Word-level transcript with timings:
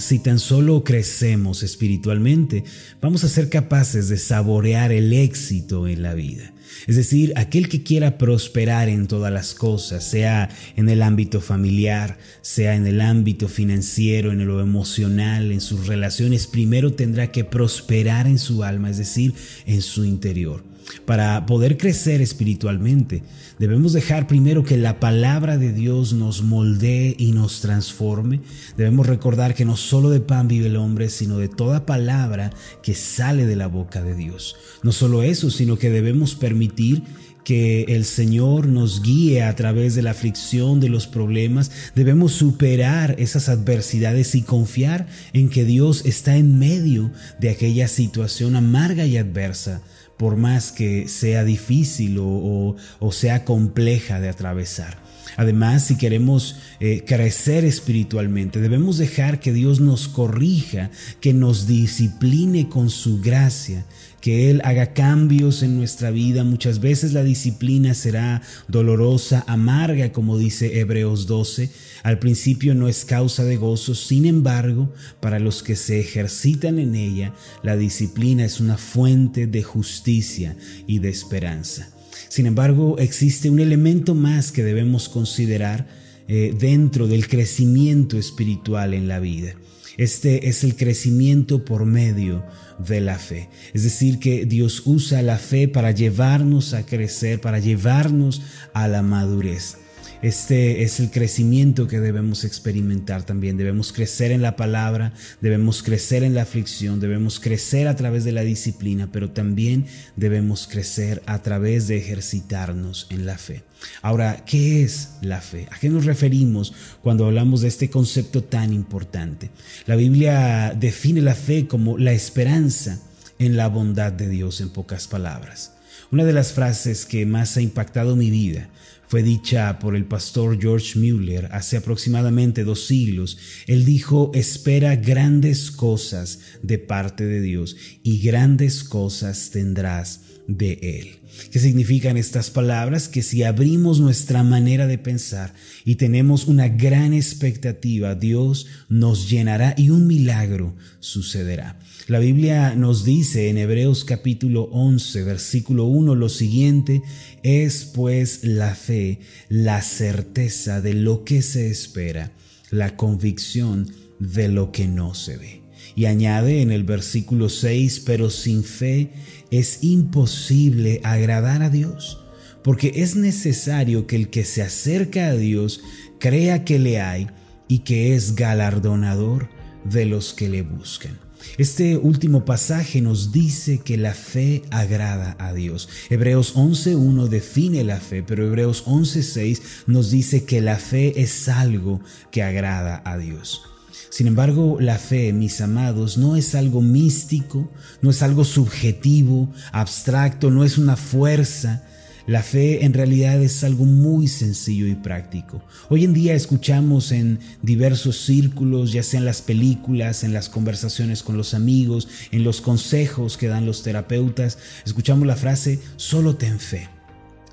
si 0.00 0.18
tan 0.18 0.38
solo 0.38 0.84
crecemos 0.84 1.62
espiritualmente, 1.62 2.64
vamos 3.00 3.24
a 3.24 3.28
ser 3.28 3.48
capaces 3.48 4.08
de 4.08 4.18
saborear 4.18 4.92
el 4.92 5.12
éxito 5.12 5.88
en 5.88 6.02
la 6.02 6.14
vida. 6.14 6.52
Es 6.86 6.96
decir, 6.96 7.32
aquel 7.36 7.68
que 7.68 7.82
quiera 7.82 8.18
prosperar 8.18 8.88
en 8.88 9.06
todas 9.06 9.32
las 9.32 9.54
cosas, 9.54 10.04
sea 10.04 10.48
en 10.76 10.88
el 10.88 11.02
ámbito 11.02 11.40
familiar, 11.40 12.18
sea 12.40 12.74
en 12.74 12.86
el 12.86 13.00
ámbito 13.00 13.48
financiero, 13.48 14.32
en 14.32 14.46
lo 14.46 14.60
emocional, 14.60 15.50
en 15.50 15.60
sus 15.60 15.86
relaciones, 15.86 16.46
primero 16.46 16.92
tendrá 16.92 17.32
que 17.32 17.44
prosperar 17.44 18.26
en 18.26 18.38
su 18.38 18.64
alma, 18.64 18.90
es 18.90 18.98
decir, 18.98 19.34
en 19.66 19.82
su 19.82 20.04
interior. 20.04 20.62
Para 21.04 21.46
poder 21.46 21.76
crecer 21.76 22.20
espiritualmente, 22.20 23.22
debemos 23.58 23.92
dejar 23.92 24.26
primero 24.26 24.62
que 24.64 24.76
la 24.76 25.00
palabra 25.00 25.56
de 25.58 25.72
Dios 25.72 26.12
nos 26.12 26.42
moldee 26.42 27.14
y 27.18 27.32
nos 27.32 27.60
transforme. 27.60 28.40
Debemos 28.76 29.06
recordar 29.06 29.54
que 29.54 29.64
no 29.64 29.76
solo 29.76 30.10
de 30.10 30.20
pan 30.20 30.48
vive 30.48 30.66
el 30.66 30.76
hombre, 30.76 31.08
sino 31.08 31.38
de 31.38 31.48
toda 31.48 31.86
palabra 31.86 32.50
que 32.82 32.94
sale 32.94 33.46
de 33.46 33.56
la 33.56 33.68
boca 33.68 34.02
de 34.02 34.14
Dios. 34.14 34.56
No 34.82 34.92
solo 34.92 35.22
eso, 35.22 35.50
sino 35.50 35.78
que 35.78 35.90
debemos 35.90 36.34
permitir 36.34 37.02
que 37.44 37.84
el 37.88 38.04
Señor 38.04 38.66
nos 38.66 39.00
guíe 39.00 39.42
a 39.42 39.56
través 39.56 39.94
de 39.94 40.02
la 40.02 40.10
aflicción, 40.10 40.80
de 40.80 40.90
los 40.90 41.06
problemas. 41.06 41.70
Debemos 41.94 42.32
superar 42.32 43.14
esas 43.18 43.48
adversidades 43.48 44.34
y 44.34 44.42
confiar 44.42 45.06
en 45.32 45.48
que 45.48 45.64
Dios 45.64 46.04
está 46.04 46.36
en 46.36 46.58
medio 46.58 47.10
de 47.40 47.48
aquella 47.48 47.88
situación 47.88 48.54
amarga 48.54 49.06
y 49.06 49.16
adversa 49.16 49.80
por 50.18 50.36
más 50.36 50.72
que 50.72 51.08
sea 51.08 51.44
difícil 51.44 52.18
o, 52.20 52.76
sea 53.12 53.44
compleja 53.46 54.20
de 54.20 54.28
atravesar. 54.28 54.98
Además, 55.38 55.86
si 55.86 55.96
queremos 55.96 56.56
eh, 56.80 57.04
crecer 57.06 57.64
espiritualmente, 57.64 58.60
debemos 58.60 58.98
dejar 58.98 59.38
que 59.38 59.52
Dios 59.52 59.78
nos 59.80 60.08
corrija, 60.08 60.90
que 61.20 61.32
nos 61.32 61.68
discipline 61.68 62.68
con 62.68 62.90
su 62.90 63.20
gracia 63.20 63.86
que 64.20 64.50
Él 64.50 64.60
haga 64.64 64.94
cambios 64.94 65.62
en 65.62 65.76
nuestra 65.76 66.10
vida. 66.10 66.44
Muchas 66.44 66.80
veces 66.80 67.12
la 67.12 67.22
disciplina 67.22 67.94
será 67.94 68.42
dolorosa, 68.66 69.44
amarga, 69.46 70.12
como 70.12 70.38
dice 70.38 70.80
Hebreos 70.80 71.26
12. 71.26 71.70
Al 72.02 72.18
principio 72.18 72.74
no 72.74 72.88
es 72.88 73.04
causa 73.04 73.44
de 73.44 73.56
gozo, 73.56 73.94
sin 73.94 74.26
embargo, 74.26 74.92
para 75.20 75.38
los 75.38 75.62
que 75.62 75.76
se 75.76 76.00
ejercitan 76.00 76.78
en 76.78 76.94
ella, 76.94 77.32
la 77.62 77.76
disciplina 77.76 78.44
es 78.44 78.60
una 78.60 78.76
fuente 78.76 79.46
de 79.46 79.62
justicia 79.62 80.56
y 80.86 80.98
de 80.98 81.10
esperanza. 81.10 81.88
Sin 82.28 82.46
embargo, 82.46 82.98
existe 82.98 83.50
un 83.50 83.60
elemento 83.60 84.14
más 84.14 84.52
que 84.52 84.64
debemos 84.64 85.08
considerar 85.08 85.86
eh, 86.28 86.54
dentro 86.58 87.06
del 87.06 87.28
crecimiento 87.28 88.18
espiritual 88.18 88.94
en 88.94 89.08
la 89.08 89.20
vida. 89.20 89.54
Este 89.96 90.48
es 90.48 90.62
el 90.62 90.76
crecimiento 90.76 91.64
por 91.64 91.84
medio 91.84 92.44
de 92.78 93.00
la 93.00 93.18
fe. 93.18 93.48
Es 93.74 93.82
decir, 93.82 94.18
que 94.20 94.46
Dios 94.46 94.82
usa 94.84 95.22
la 95.22 95.38
fe 95.38 95.66
para 95.66 95.90
llevarnos 95.90 96.72
a 96.74 96.86
crecer, 96.86 97.40
para 97.40 97.58
llevarnos 97.58 98.42
a 98.74 98.86
la 98.86 99.02
madurez. 99.02 99.78
Este 100.20 100.82
es 100.82 100.98
el 100.98 101.12
crecimiento 101.12 101.86
que 101.86 102.00
debemos 102.00 102.42
experimentar 102.42 103.22
también. 103.22 103.56
Debemos 103.56 103.92
crecer 103.92 104.32
en 104.32 104.42
la 104.42 104.56
palabra, 104.56 105.12
debemos 105.40 105.84
crecer 105.84 106.24
en 106.24 106.34
la 106.34 106.42
aflicción, 106.42 106.98
debemos 106.98 107.38
crecer 107.38 107.86
a 107.86 107.94
través 107.94 108.24
de 108.24 108.32
la 108.32 108.42
disciplina, 108.42 109.10
pero 109.12 109.30
también 109.30 109.86
debemos 110.16 110.66
crecer 110.66 111.22
a 111.26 111.40
través 111.42 111.86
de 111.86 111.98
ejercitarnos 111.98 113.06
en 113.10 113.26
la 113.26 113.38
fe. 113.38 113.62
Ahora, 114.02 114.44
¿qué 114.44 114.82
es 114.82 115.10
la 115.20 115.40
fe? 115.40 115.68
¿A 115.70 115.78
qué 115.78 115.88
nos 115.88 116.04
referimos 116.04 116.74
cuando 117.00 117.26
hablamos 117.26 117.60
de 117.60 117.68
este 117.68 117.88
concepto 117.88 118.42
tan 118.42 118.72
importante? 118.72 119.50
La 119.86 119.94
Biblia 119.94 120.74
define 120.76 121.20
la 121.20 121.36
fe 121.36 121.68
como 121.68 121.96
la 121.96 122.10
esperanza 122.10 123.00
en 123.38 123.56
la 123.56 123.68
bondad 123.68 124.10
de 124.10 124.28
Dios 124.28 124.60
en 124.60 124.70
pocas 124.70 125.06
palabras. 125.06 125.74
Una 126.10 126.24
de 126.24 126.32
las 126.32 126.52
frases 126.54 127.06
que 127.06 127.24
más 127.24 127.56
ha 127.56 127.60
impactado 127.60 128.16
mi 128.16 128.30
vida 128.30 128.68
fue 129.08 129.22
dicha 129.22 129.78
por 129.78 129.96
el 129.96 130.04
pastor 130.04 130.60
George 130.60 130.98
Mueller 130.98 131.48
hace 131.52 131.78
aproximadamente 131.78 132.62
dos 132.62 132.86
siglos. 132.86 133.38
Él 133.66 133.84
dijo, 133.84 134.30
espera 134.34 134.96
grandes 134.96 135.70
cosas 135.70 136.40
de 136.62 136.78
parte 136.78 137.24
de 137.24 137.40
Dios 137.40 137.76
y 138.02 138.20
grandes 138.20 138.84
cosas 138.84 139.50
tendrás 139.50 140.20
de 140.46 140.78
Él. 140.82 141.18
¿Qué 141.50 141.58
significan 141.58 142.16
estas 142.16 142.50
palabras? 142.50 143.08
Que 143.08 143.22
si 143.22 143.42
abrimos 143.44 144.00
nuestra 144.00 144.42
manera 144.42 144.86
de 144.86 144.98
pensar 144.98 145.54
y 145.84 145.94
tenemos 145.94 146.46
una 146.46 146.68
gran 146.68 147.14
expectativa, 147.14 148.14
Dios 148.14 148.66
nos 148.88 149.30
llenará 149.30 149.74
y 149.76 149.90
un 149.90 150.06
milagro 150.06 150.76
sucederá. 151.00 151.78
La 152.08 152.20
Biblia 152.20 152.74
nos 152.74 153.04
dice 153.04 153.50
en 153.50 153.58
Hebreos 153.58 154.06
capítulo 154.06 154.62
11, 154.72 155.24
versículo 155.24 155.84
1 155.84 156.14
lo 156.14 156.30
siguiente, 156.30 157.02
es 157.42 157.84
pues 157.84 158.44
la 158.44 158.74
fe, 158.74 159.20
la 159.50 159.82
certeza 159.82 160.80
de 160.80 160.94
lo 160.94 161.24
que 161.24 161.42
se 161.42 161.68
espera, 161.68 162.32
la 162.70 162.96
convicción 162.96 163.92
de 164.20 164.48
lo 164.48 164.72
que 164.72 164.88
no 164.88 165.12
se 165.12 165.36
ve. 165.36 165.60
Y 165.96 166.06
añade 166.06 166.62
en 166.62 166.72
el 166.72 166.82
versículo 166.82 167.50
6, 167.50 168.00
pero 168.06 168.30
sin 168.30 168.64
fe 168.64 169.10
es 169.50 169.84
imposible 169.84 171.02
agradar 171.04 171.62
a 171.62 171.68
Dios, 171.68 172.24
porque 172.64 172.90
es 173.02 173.16
necesario 173.16 174.06
que 174.06 174.16
el 174.16 174.30
que 174.30 174.44
se 174.44 174.62
acerca 174.62 175.26
a 175.26 175.34
Dios 175.34 175.82
crea 176.18 176.64
que 176.64 176.78
le 176.78 177.02
hay 177.02 177.26
y 177.68 177.80
que 177.80 178.14
es 178.14 178.34
galardonador 178.34 179.50
de 179.84 180.06
los 180.06 180.32
que 180.32 180.48
le 180.48 180.62
buscan. 180.62 181.27
Este 181.56 181.96
último 181.96 182.44
pasaje 182.44 183.00
nos 183.00 183.32
dice 183.32 183.78
que 183.78 183.96
la 183.96 184.14
fe 184.14 184.62
agrada 184.70 185.36
a 185.38 185.52
Dios. 185.52 185.88
Hebreos 186.10 186.54
11.1 186.54 187.28
define 187.28 187.84
la 187.84 188.00
fe, 188.00 188.22
pero 188.22 188.46
Hebreos 188.46 188.84
11.6 188.86 189.60
nos 189.86 190.10
dice 190.10 190.44
que 190.44 190.60
la 190.60 190.76
fe 190.76 191.20
es 191.20 191.48
algo 191.48 192.00
que 192.30 192.42
agrada 192.42 193.02
a 193.04 193.18
Dios. 193.18 193.62
Sin 194.10 194.26
embargo, 194.26 194.78
la 194.80 194.98
fe, 194.98 195.32
mis 195.32 195.60
amados, 195.60 196.16
no 196.16 196.36
es 196.36 196.54
algo 196.54 196.80
místico, 196.80 197.70
no 198.00 198.10
es 198.10 198.22
algo 198.22 198.44
subjetivo, 198.44 199.52
abstracto, 199.72 200.50
no 200.50 200.64
es 200.64 200.78
una 200.78 200.96
fuerza, 200.96 201.84
la 202.28 202.42
fe 202.42 202.84
en 202.84 202.92
realidad 202.92 203.42
es 203.42 203.64
algo 203.64 203.86
muy 203.86 204.28
sencillo 204.28 204.86
y 204.86 204.94
práctico. 204.94 205.62
Hoy 205.88 206.04
en 206.04 206.12
día 206.12 206.34
escuchamos 206.34 207.10
en 207.10 207.38
diversos 207.62 208.18
círculos, 208.18 208.92
ya 208.92 209.02
sea 209.02 209.18
en 209.18 209.24
las 209.24 209.40
películas, 209.40 210.22
en 210.24 210.34
las 210.34 210.50
conversaciones 210.50 211.22
con 211.22 211.38
los 211.38 211.54
amigos, 211.54 212.06
en 212.30 212.44
los 212.44 212.60
consejos 212.60 213.38
que 213.38 213.48
dan 213.48 213.64
los 213.64 213.82
terapeutas, 213.82 214.58
escuchamos 214.84 215.26
la 215.26 215.36
frase, 215.36 215.80
solo 215.96 216.36
ten 216.36 216.60
fe. 216.60 216.90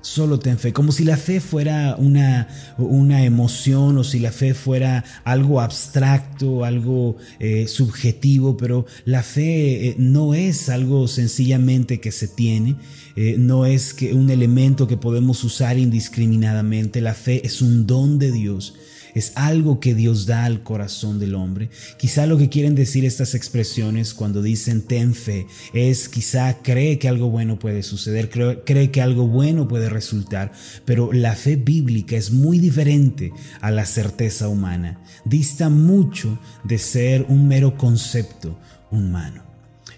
Solo 0.02 0.38
ten 0.38 0.56
fe, 0.56 0.72
como 0.72 0.92
si 0.92 1.02
la 1.02 1.16
fe 1.16 1.40
fuera 1.40 1.96
una, 1.98 2.46
una 2.78 3.24
emoción 3.24 3.98
o 3.98 4.04
si 4.04 4.20
la 4.20 4.30
fe 4.30 4.54
fuera 4.54 5.04
algo 5.24 5.60
abstracto, 5.60 6.64
algo 6.64 7.16
eh, 7.40 7.66
subjetivo, 7.66 8.56
pero 8.56 8.86
la 9.04 9.24
fe 9.24 9.88
eh, 9.88 9.96
no 9.98 10.34
es 10.34 10.68
algo 10.68 11.08
sencillamente 11.08 11.98
que 11.98 12.12
se 12.12 12.28
tiene, 12.28 12.76
eh, 13.16 13.36
no 13.38 13.66
es 13.66 13.94
que 13.94 14.14
un 14.14 14.30
elemento 14.30 14.86
que 14.86 14.96
podemos 14.96 15.42
usar 15.42 15.78
indiscriminadamente, 15.78 17.00
la 17.00 17.14
fe 17.14 17.44
es 17.46 17.62
un 17.62 17.86
don 17.86 18.18
de 18.18 18.30
Dios 18.30 18.74
es 19.16 19.32
algo 19.34 19.80
que 19.80 19.94
Dios 19.94 20.26
da 20.26 20.44
al 20.44 20.62
corazón 20.62 21.18
del 21.18 21.34
hombre. 21.34 21.70
Quizá 21.96 22.26
lo 22.26 22.36
que 22.36 22.50
quieren 22.50 22.74
decir 22.74 23.06
estas 23.06 23.34
expresiones 23.34 24.12
cuando 24.12 24.42
dicen 24.42 24.82
ten 24.82 25.14
fe 25.14 25.46
es 25.72 26.10
quizá 26.10 26.58
cree 26.62 26.98
que 26.98 27.08
algo 27.08 27.30
bueno 27.30 27.58
puede 27.58 27.82
suceder, 27.82 28.28
cree, 28.28 28.62
cree 28.62 28.90
que 28.90 29.00
algo 29.00 29.26
bueno 29.26 29.68
puede 29.68 29.88
resultar, 29.88 30.52
pero 30.84 31.14
la 31.14 31.34
fe 31.34 31.56
bíblica 31.56 32.14
es 32.14 32.30
muy 32.30 32.58
diferente 32.58 33.32
a 33.62 33.70
la 33.70 33.86
certeza 33.86 34.48
humana. 34.48 35.00
Dista 35.24 35.70
mucho 35.70 36.38
de 36.64 36.76
ser 36.76 37.24
un 37.30 37.48
mero 37.48 37.78
concepto 37.78 38.58
humano. 38.90 39.44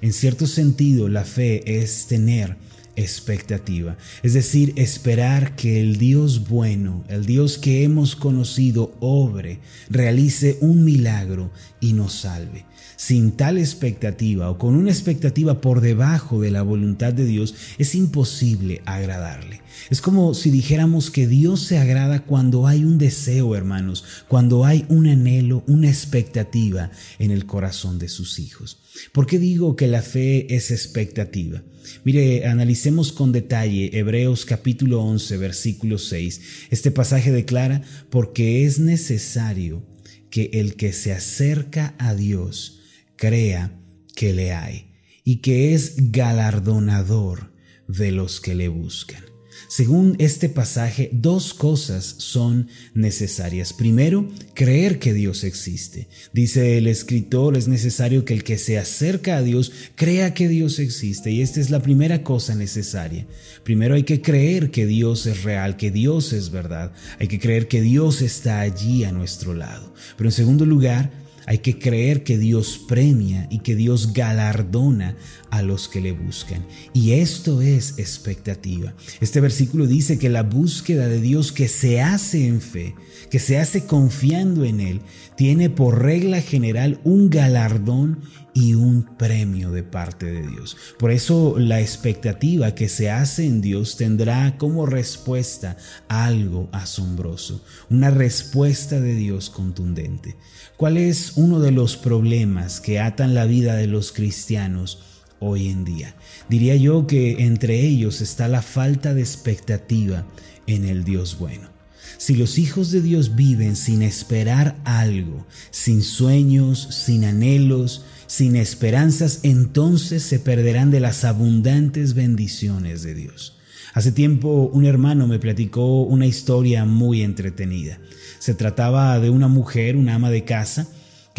En 0.00 0.12
cierto 0.12 0.46
sentido, 0.46 1.08
la 1.08 1.24
fe 1.24 1.80
es 1.82 2.06
tener 2.06 2.56
expectativa, 2.98 3.96
es 4.22 4.34
decir, 4.34 4.72
esperar 4.76 5.54
que 5.54 5.80
el 5.80 5.98
Dios 5.98 6.48
bueno, 6.48 7.04
el 7.08 7.26
Dios 7.26 7.56
que 7.56 7.84
hemos 7.84 8.16
conocido, 8.16 8.94
obre, 9.00 9.60
realice 9.88 10.58
un 10.60 10.84
milagro 10.84 11.50
y 11.80 11.92
nos 11.92 12.12
salve. 12.12 12.66
Sin 12.96 13.32
tal 13.32 13.58
expectativa 13.58 14.50
o 14.50 14.58
con 14.58 14.74
una 14.74 14.90
expectativa 14.90 15.60
por 15.60 15.80
debajo 15.80 16.40
de 16.40 16.50
la 16.50 16.62
voluntad 16.62 17.12
de 17.12 17.24
Dios, 17.24 17.54
es 17.78 17.94
imposible 17.94 18.82
agradarle. 18.86 19.60
Es 19.90 20.00
como 20.00 20.34
si 20.34 20.50
dijéramos 20.50 21.10
que 21.10 21.26
Dios 21.26 21.62
se 21.62 21.78
agrada 21.78 22.24
cuando 22.24 22.66
hay 22.66 22.84
un 22.84 22.98
deseo, 22.98 23.54
hermanos, 23.54 24.04
cuando 24.28 24.64
hay 24.64 24.84
un 24.88 25.06
anhelo, 25.06 25.64
una 25.66 25.88
expectativa 25.88 26.90
en 27.18 27.30
el 27.30 27.46
corazón 27.46 27.98
de 27.98 28.08
sus 28.08 28.38
hijos. 28.38 28.80
¿Por 29.12 29.26
qué 29.26 29.38
digo 29.38 29.76
que 29.76 29.86
la 29.86 30.02
fe 30.02 30.54
es 30.54 30.70
expectativa? 30.70 31.62
Mire, 32.04 32.46
analicemos 32.46 33.12
con 33.12 33.32
detalle 33.32 33.96
Hebreos 33.98 34.44
capítulo 34.44 35.02
11, 35.02 35.36
versículo 35.36 35.98
6. 35.98 36.40
Este 36.70 36.90
pasaje 36.90 37.32
declara, 37.32 37.82
porque 38.10 38.64
es 38.64 38.78
necesario 38.78 39.86
que 40.30 40.50
el 40.54 40.74
que 40.74 40.92
se 40.92 41.12
acerca 41.12 41.94
a 41.98 42.14
Dios 42.14 42.80
crea 43.16 43.78
que 44.14 44.32
le 44.32 44.52
hay 44.52 44.88
y 45.24 45.36
que 45.36 45.74
es 45.74 46.10
galardonador 46.10 47.52
de 47.86 48.12
los 48.12 48.40
que 48.40 48.54
le 48.54 48.68
buscan. 48.68 49.27
Según 49.66 50.14
este 50.18 50.48
pasaje, 50.48 51.10
dos 51.12 51.52
cosas 51.54 52.14
son 52.18 52.68
necesarias. 52.94 53.72
Primero, 53.72 54.28
creer 54.54 54.98
que 54.98 55.12
Dios 55.12 55.44
existe. 55.44 56.08
Dice 56.32 56.78
el 56.78 56.86
escritor, 56.86 57.56
es 57.56 57.68
necesario 57.68 58.24
que 58.24 58.34
el 58.34 58.44
que 58.44 58.58
se 58.58 58.78
acerca 58.78 59.36
a 59.36 59.42
Dios 59.42 59.72
crea 59.94 60.34
que 60.34 60.48
Dios 60.48 60.78
existe. 60.78 61.30
Y 61.30 61.42
esta 61.42 61.60
es 61.60 61.70
la 61.70 61.82
primera 61.82 62.22
cosa 62.22 62.54
necesaria. 62.54 63.26
Primero 63.64 63.94
hay 63.94 64.04
que 64.04 64.22
creer 64.22 64.70
que 64.70 64.86
Dios 64.86 65.26
es 65.26 65.42
real, 65.42 65.76
que 65.76 65.90
Dios 65.90 66.32
es 66.32 66.50
verdad. 66.50 66.92
Hay 67.18 67.28
que 67.28 67.40
creer 67.40 67.68
que 67.68 67.82
Dios 67.82 68.22
está 68.22 68.60
allí 68.60 69.04
a 69.04 69.12
nuestro 69.12 69.54
lado. 69.54 69.92
Pero 70.16 70.28
en 70.28 70.32
segundo 70.32 70.64
lugar, 70.64 71.10
hay 71.48 71.58
que 71.60 71.78
creer 71.78 72.24
que 72.24 72.36
Dios 72.36 72.78
premia 72.86 73.46
y 73.50 73.60
que 73.60 73.74
Dios 73.74 74.12
galardona 74.12 75.16
a 75.48 75.62
los 75.62 75.88
que 75.88 76.02
le 76.02 76.12
buscan. 76.12 76.66
Y 76.92 77.12
esto 77.12 77.62
es 77.62 77.98
expectativa. 77.98 78.92
Este 79.22 79.40
versículo 79.40 79.86
dice 79.86 80.18
que 80.18 80.28
la 80.28 80.42
búsqueda 80.42 81.08
de 81.08 81.22
Dios 81.22 81.50
que 81.50 81.68
se 81.68 82.02
hace 82.02 82.46
en 82.46 82.60
fe, 82.60 82.94
que 83.30 83.38
se 83.38 83.56
hace 83.56 83.86
confiando 83.86 84.64
en 84.64 84.80
Él, 84.80 85.00
tiene 85.36 85.70
por 85.70 86.02
regla 86.02 86.42
general 86.42 87.00
un 87.02 87.30
galardón 87.30 88.18
y 88.52 88.74
un 88.74 89.04
premio 89.16 89.70
de 89.70 89.84
parte 89.84 90.26
de 90.26 90.46
Dios. 90.46 90.76
Por 90.98 91.12
eso 91.12 91.58
la 91.58 91.80
expectativa 91.80 92.74
que 92.74 92.88
se 92.88 93.08
hace 93.08 93.46
en 93.46 93.60
Dios 93.60 93.96
tendrá 93.96 94.58
como 94.58 94.84
respuesta 94.84 95.76
algo 96.08 96.68
asombroso, 96.72 97.64
una 97.88 98.10
respuesta 98.10 99.00
de 99.00 99.14
Dios 99.14 99.48
contundente. 99.48 100.36
¿Cuál 100.76 100.96
es 100.96 101.36
uno 101.38 101.60
de 101.60 101.70
los 101.70 101.96
problemas 101.96 102.80
que 102.80 102.98
atan 102.98 103.32
la 103.32 103.46
vida 103.46 103.76
de 103.76 103.86
los 103.86 104.10
cristianos 104.10 105.02
hoy 105.38 105.68
en 105.68 105.84
día? 105.84 106.16
Diría 106.48 106.74
yo 106.74 107.06
que 107.06 107.44
entre 107.44 107.80
ellos 107.80 108.20
está 108.20 108.48
la 108.48 108.60
falta 108.60 109.14
de 109.14 109.20
expectativa 109.20 110.26
en 110.66 110.84
el 110.84 111.04
Dios 111.04 111.38
bueno. 111.38 111.68
Si 112.16 112.34
los 112.34 112.58
hijos 112.58 112.90
de 112.90 113.02
Dios 113.02 113.36
viven 113.36 113.76
sin 113.76 114.02
esperar 114.02 114.76
algo, 114.84 115.46
sin 115.70 116.02
sueños, 116.02 116.88
sin 116.90 117.24
anhelos, 117.24 118.04
sin 118.26 118.56
esperanzas, 118.56 119.40
entonces 119.44 120.24
se 120.24 120.40
perderán 120.40 120.90
de 120.90 120.98
las 120.98 121.24
abundantes 121.24 122.14
bendiciones 122.14 123.04
de 123.04 123.14
Dios. 123.14 123.58
Hace 123.94 124.10
tiempo 124.10 124.68
un 124.72 124.84
hermano 124.86 125.28
me 125.28 125.38
platicó 125.38 126.02
una 126.02 126.26
historia 126.26 126.84
muy 126.84 127.22
entretenida. 127.22 128.00
Se 128.40 128.54
trataba 128.54 129.20
de 129.20 129.30
una 129.30 129.46
mujer, 129.46 129.96
una 129.96 130.16
ama 130.16 130.30
de 130.30 130.44
casa, 130.44 130.88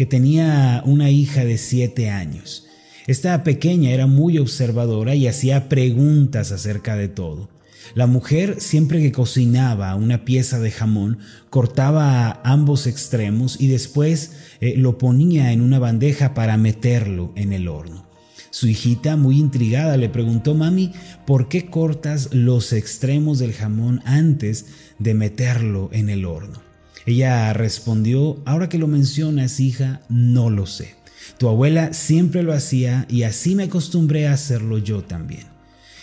que 0.00 0.06
tenía 0.06 0.82
una 0.86 1.10
hija 1.10 1.44
de 1.44 1.58
siete 1.58 2.08
años. 2.08 2.66
Esta 3.06 3.44
pequeña 3.44 3.90
era 3.90 4.06
muy 4.06 4.38
observadora 4.38 5.14
y 5.14 5.28
hacía 5.28 5.68
preguntas 5.68 6.52
acerca 6.52 6.96
de 6.96 7.08
todo. 7.08 7.50
La 7.94 8.06
mujer, 8.06 8.62
siempre 8.62 9.02
que 9.02 9.12
cocinaba 9.12 9.94
una 9.96 10.24
pieza 10.24 10.58
de 10.58 10.70
jamón, 10.70 11.18
cortaba 11.50 12.40
ambos 12.44 12.86
extremos 12.86 13.60
y 13.60 13.66
después 13.66 14.32
eh, 14.62 14.72
lo 14.74 14.96
ponía 14.96 15.52
en 15.52 15.60
una 15.60 15.78
bandeja 15.78 16.32
para 16.32 16.56
meterlo 16.56 17.34
en 17.36 17.52
el 17.52 17.68
horno. 17.68 18.06
Su 18.48 18.68
hijita, 18.68 19.18
muy 19.18 19.38
intrigada, 19.38 19.98
le 19.98 20.08
preguntó, 20.08 20.54
mami, 20.54 20.92
¿por 21.26 21.48
qué 21.48 21.66
cortas 21.66 22.32
los 22.32 22.72
extremos 22.72 23.38
del 23.38 23.52
jamón 23.52 24.00
antes 24.06 24.64
de 24.98 25.12
meterlo 25.12 25.90
en 25.92 26.08
el 26.08 26.24
horno? 26.24 26.69
Ella 27.06 27.52
respondió, 27.52 28.42
ahora 28.44 28.68
que 28.68 28.78
lo 28.78 28.86
mencionas, 28.86 29.60
hija, 29.60 30.00
no 30.08 30.50
lo 30.50 30.66
sé. 30.66 30.94
Tu 31.38 31.48
abuela 31.48 31.92
siempre 31.92 32.42
lo 32.42 32.52
hacía 32.52 33.06
y 33.08 33.22
así 33.22 33.54
me 33.54 33.64
acostumbré 33.64 34.28
a 34.28 34.34
hacerlo 34.34 34.78
yo 34.78 35.02
también. 35.02 35.49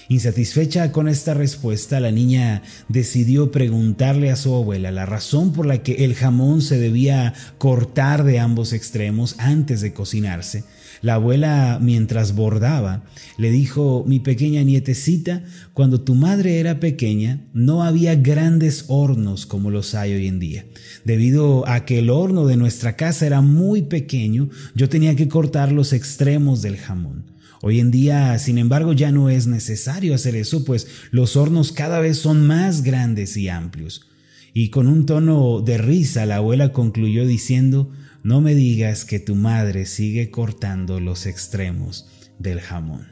Insatisfecha 0.09 0.94
con 0.94 1.09
esta 1.09 1.33
respuesta, 1.33 2.00
la 2.00 2.12
niña 2.12 2.63
decidió 2.88 3.51
preguntarle 3.51 4.31
a 4.31 4.38
su 4.38 4.56
abuela 4.56 4.89
la 4.89 5.06
razón 5.06 5.51
por 5.51 5.65
la 5.65 5.83
que 5.83 6.06
el 6.06 6.15
jamón 6.15 6.62
se 6.62 6.77
debía 6.77 7.33
cortar 7.57 8.24
de 8.24 8.39
ambos 8.39 8.71
extremos 8.71 9.36
antes 9.38 9.81
de 9.81 9.94
cocinarse. 9.94 10.63
La 11.01 11.15
abuela, 11.15 11.77
mientras 11.81 12.33
bordaba, 12.36 13.04
le 13.38 13.51
dijo, 13.51 14.06
mi 14.07 14.19
pequeña 14.19 14.63
nietecita, 14.63 15.44
cuando 15.74 16.01
tu 16.01 16.15
madre 16.15 16.59
era 16.59 16.80
pequeña, 16.80 17.42
no 17.54 17.83
había 17.83 18.15
grandes 18.15 18.86
hornos 18.88 19.45
como 19.45 19.71
los 19.71 19.94
hay 19.94 20.13
hoy 20.13 20.27
en 20.27 20.39
día. 20.39 20.65
Debido 21.04 21.68
a 21.68 21.83
que 21.86 22.00
el 22.00 22.09
horno 22.09 22.48
de 22.48 22.56
nuestra 22.56 22.95
casa 22.95 23.27
era 23.27 23.42
muy 23.42 23.83
pequeño, 23.83 24.50
yo 24.74 24.88
tenía 24.88 25.15
que 25.15 25.27
cortar 25.27 25.71
los 25.71 25.92
extremos 25.92 26.62
del 26.62 26.77
jamón. 26.77 27.37
Hoy 27.62 27.80
en 27.80 27.92
día, 27.92 28.38
sin 28.39 28.57
embargo, 28.57 28.94
ya 28.94 29.12
no 29.12 29.30
es 29.30 29.48
necesario 29.48 30.13
hacer 30.13 30.36
eso, 30.36 30.63
pues 30.63 30.88
los 31.12 31.36
hornos 31.36 31.71
cada 31.71 32.00
vez 32.00 32.18
son 32.18 32.45
más 32.45 32.83
grandes 32.83 33.36
y 33.38 33.50
amplios. 33.50 34.07
Y 34.54 34.69
con 34.69 34.88
un 34.88 35.06
tono 35.06 35.62
de 35.62 35.77
risa, 35.77 36.25
la 36.25 36.38
abuela 36.38 36.71
concluyó 36.71 37.25
diciendo, 37.25 37.92
no 38.24 38.42
me 38.42 38.56
digas 38.56 39.06
que 39.06 39.19
tu 39.19 39.36
madre 39.36 39.86
sigue 39.86 40.31
cortando 40.31 41.00
los 41.00 41.25
extremos 41.25 42.07
del 42.39 42.62
jamón. 42.62 43.07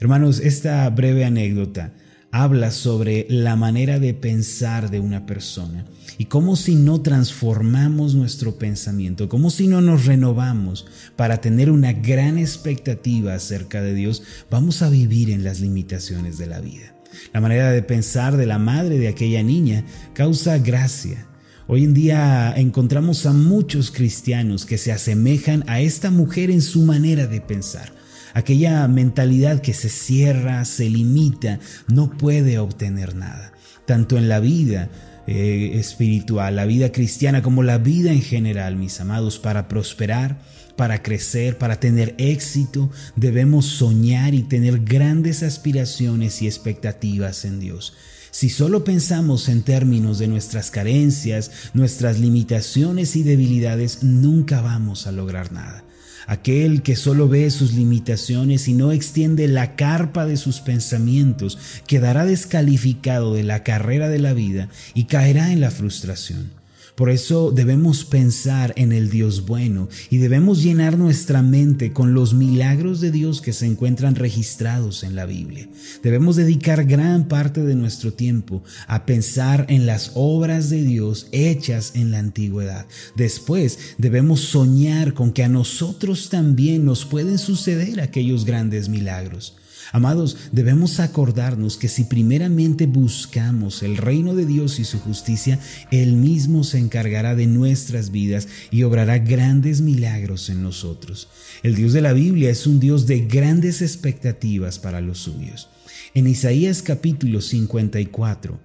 Hermanos, 0.00 0.40
esta 0.40 0.88
breve 0.90 1.24
anécdota 1.24 1.94
habla 2.32 2.70
sobre 2.70 3.26
la 3.28 3.56
manera 3.56 3.98
de 3.98 4.14
pensar 4.14 4.90
de 4.90 5.00
una 5.00 5.26
persona 5.26 5.84
y 6.16 6.26
cómo 6.26 6.54
si 6.54 6.76
no 6.76 7.00
transformamos 7.00 8.14
nuestro 8.14 8.56
pensamiento, 8.56 9.28
cómo 9.28 9.50
si 9.50 9.66
no 9.66 9.80
nos 9.80 10.06
renovamos 10.06 10.86
para 11.16 11.40
tener 11.40 11.70
una 11.70 11.92
gran 11.92 12.38
expectativa 12.38 13.34
acerca 13.34 13.82
de 13.82 13.94
Dios, 13.94 14.22
vamos 14.50 14.82
a 14.82 14.90
vivir 14.90 15.30
en 15.30 15.44
las 15.44 15.60
limitaciones 15.60 16.38
de 16.38 16.46
la 16.46 16.60
vida. 16.60 16.94
La 17.32 17.40
manera 17.40 17.72
de 17.72 17.82
pensar 17.82 18.36
de 18.36 18.46
la 18.46 18.58
madre 18.58 18.98
de 18.98 19.08
aquella 19.08 19.42
niña 19.42 19.84
causa 20.12 20.58
gracia. 20.58 21.26
Hoy 21.66 21.84
en 21.84 21.94
día 21.94 22.52
encontramos 22.56 23.26
a 23.26 23.32
muchos 23.32 23.90
cristianos 23.90 24.66
que 24.66 24.78
se 24.78 24.92
asemejan 24.92 25.64
a 25.68 25.80
esta 25.80 26.10
mujer 26.10 26.50
en 26.50 26.62
su 26.62 26.82
manera 26.82 27.26
de 27.26 27.40
pensar 27.40 27.99
aquella 28.34 28.86
mentalidad 28.88 29.60
que 29.60 29.74
se 29.74 29.88
cierra, 29.88 30.64
se 30.64 30.88
limita, 30.88 31.58
no 31.88 32.10
puede 32.10 32.58
obtener 32.58 33.14
nada, 33.14 33.52
tanto 33.86 34.18
en 34.18 34.28
la 34.28 34.40
vida 34.40 34.90
eh, 35.26 35.72
espiritual, 35.74 36.56
la 36.56 36.64
vida 36.64 36.92
cristiana, 36.92 37.42
como 37.42 37.62
la 37.62 37.78
vida 37.78 38.12
en 38.12 38.22
general, 38.22 38.76
mis 38.76 39.00
amados, 39.00 39.38
para 39.38 39.68
prosperar, 39.68 40.40
para 40.76 41.02
crecer, 41.02 41.58
para 41.58 41.78
tener 41.78 42.14
éxito, 42.18 42.90
debemos 43.14 43.66
soñar 43.66 44.34
y 44.34 44.42
tener 44.42 44.80
grandes 44.80 45.42
aspiraciones 45.42 46.40
y 46.42 46.46
expectativas 46.46 47.44
en 47.44 47.60
Dios. 47.60 47.94
Si 48.30 48.48
solo 48.48 48.84
pensamos 48.84 49.48
en 49.48 49.62
términos 49.62 50.18
de 50.18 50.28
nuestras 50.28 50.70
carencias, 50.70 51.50
nuestras 51.74 52.18
limitaciones 52.18 53.16
y 53.16 53.22
debilidades, 53.22 54.02
nunca 54.02 54.62
vamos 54.62 55.06
a 55.06 55.12
lograr 55.12 55.52
nada. 55.52 55.84
Aquel 56.30 56.82
que 56.82 56.94
solo 56.94 57.28
ve 57.28 57.50
sus 57.50 57.72
limitaciones 57.72 58.68
y 58.68 58.72
no 58.72 58.92
extiende 58.92 59.48
la 59.48 59.74
carpa 59.74 60.26
de 60.26 60.36
sus 60.36 60.60
pensamientos 60.60 61.58
quedará 61.88 62.24
descalificado 62.24 63.34
de 63.34 63.42
la 63.42 63.64
carrera 63.64 64.08
de 64.08 64.20
la 64.20 64.32
vida 64.32 64.68
y 64.94 65.06
caerá 65.06 65.50
en 65.50 65.60
la 65.60 65.72
frustración. 65.72 66.59
Por 67.00 67.08
eso 67.08 67.50
debemos 67.50 68.04
pensar 68.04 68.74
en 68.76 68.92
el 68.92 69.08
Dios 69.08 69.46
bueno 69.46 69.88
y 70.10 70.18
debemos 70.18 70.62
llenar 70.62 70.98
nuestra 70.98 71.40
mente 71.40 71.94
con 71.94 72.12
los 72.12 72.34
milagros 72.34 73.00
de 73.00 73.10
Dios 73.10 73.40
que 73.40 73.54
se 73.54 73.64
encuentran 73.64 74.16
registrados 74.16 75.02
en 75.02 75.16
la 75.16 75.24
Biblia. 75.24 75.66
Debemos 76.02 76.36
dedicar 76.36 76.84
gran 76.84 77.26
parte 77.26 77.62
de 77.62 77.74
nuestro 77.74 78.12
tiempo 78.12 78.62
a 78.86 79.06
pensar 79.06 79.64
en 79.70 79.86
las 79.86 80.12
obras 80.14 80.68
de 80.68 80.82
Dios 80.82 81.28
hechas 81.32 81.92
en 81.94 82.10
la 82.10 82.18
antigüedad. 82.18 82.84
Después 83.16 83.78
debemos 83.96 84.40
soñar 84.40 85.14
con 85.14 85.32
que 85.32 85.42
a 85.42 85.48
nosotros 85.48 86.28
también 86.28 86.84
nos 86.84 87.06
pueden 87.06 87.38
suceder 87.38 88.02
aquellos 88.02 88.44
grandes 88.44 88.90
milagros. 88.90 89.56
Amados, 89.92 90.36
debemos 90.52 91.00
acordarnos 91.00 91.76
que 91.76 91.88
si 91.88 92.04
primeramente 92.04 92.86
buscamos 92.86 93.82
el 93.82 93.96
reino 93.96 94.34
de 94.34 94.46
Dios 94.46 94.78
y 94.78 94.84
su 94.84 95.00
justicia, 95.00 95.58
Él 95.90 96.12
mismo 96.12 96.62
se 96.62 96.78
encargará 96.78 97.34
de 97.34 97.46
nuestras 97.46 98.10
vidas 98.10 98.46
y 98.70 98.84
obrará 98.84 99.18
grandes 99.18 99.80
milagros 99.80 100.48
en 100.48 100.62
nosotros. 100.62 101.28
El 101.64 101.74
Dios 101.74 101.92
de 101.92 102.02
la 102.02 102.12
Biblia 102.12 102.50
es 102.50 102.66
un 102.66 102.78
Dios 102.78 103.06
de 103.06 103.20
grandes 103.20 103.82
expectativas 103.82 104.78
para 104.78 105.00
los 105.00 105.18
suyos. 105.18 105.68
En 106.14 106.26
Isaías 106.28 106.82
capítulo 106.82 107.40
54 107.40 108.58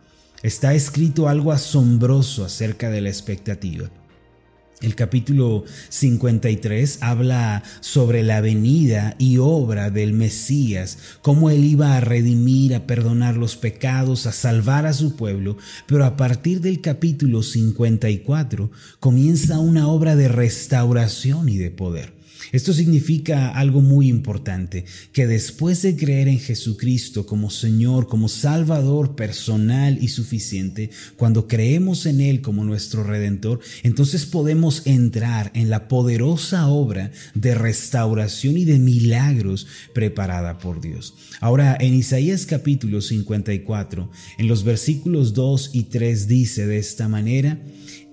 está 0.43 0.75
escrito 0.75 1.27
algo 1.27 1.51
asombroso 1.51 2.45
acerca 2.45 2.91
de 2.91 3.01
la 3.01 3.09
expectativa. 3.09 3.89
El 4.81 4.95
capítulo 4.95 5.63
53 5.89 6.99
habla 7.01 7.63
sobre 7.79 8.23
la 8.23 8.41
venida 8.41 9.15
y 9.17 9.37
obra 9.37 9.89
del 9.89 10.11
Mesías, 10.13 10.97
cómo 11.21 11.49
él 11.49 11.63
iba 11.63 11.95
a 11.95 12.01
redimir, 12.01 12.75
a 12.75 12.85
perdonar 12.85 13.37
los 13.37 13.55
pecados, 13.55 14.25
a 14.25 14.33
salvar 14.33 14.85
a 14.85 14.93
su 14.93 15.15
pueblo, 15.15 15.57
pero 15.87 16.03
a 16.03 16.17
partir 16.17 16.59
del 16.59 16.81
capítulo 16.81 17.41
54 17.41 18.69
comienza 18.99 19.59
una 19.59 19.87
obra 19.87 20.15
de 20.15 20.27
restauración 20.27 21.47
y 21.47 21.57
de 21.57 21.71
poder. 21.71 22.14
Esto 22.55 22.71
significa 22.71 23.49
algo 23.49 23.81
muy 23.81 24.07
importante, 24.07 24.85
que 25.11 25.27
después 25.27 25.81
de 25.81 25.97
creer 25.97 26.29
en 26.29 26.39
Jesucristo 26.39 27.25
como 27.25 27.49
Señor, 27.49 28.07
como 28.07 28.29
Salvador 28.29 29.17
personal 29.17 29.97
y 29.99 30.07
suficiente, 30.07 30.89
cuando 31.17 31.49
creemos 31.49 32.05
en 32.05 32.21
Él 32.21 32.39
como 32.39 32.63
nuestro 32.63 33.03
Redentor, 33.03 33.59
entonces 33.83 34.25
podemos 34.25 34.87
entrar 34.87 35.51
en 35.53 35.69
la 35.69 35.89
poderosa 35.89 36.69
obra 36.69 37.11
de 37.33 37.55
restauración 37.55 38.55
y 38.55 38.63
de 38.63 38.79
milagros 38.79 39.67
preparada 39.93 40.57
por 40.57 40.79
Dios. 40.79 41.13
Ahora, 41.41 41.75
en 41.77 41.93
Isaías 41.93 42.45
capítulo 42.45 43.01
54, 43.01 44.09
en 44.37 44.47
los 44.47 44.63
versículos 44.63 45.33
2 45.33 45.71
y 45.73 45.83
3 45.83 46.29
dice 46.29 46.65
de 46.67 46.77
esta 46.77 47.09
manera, 47.09 47.61